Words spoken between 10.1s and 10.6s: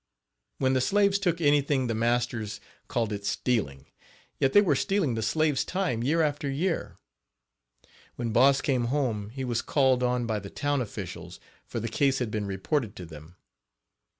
by the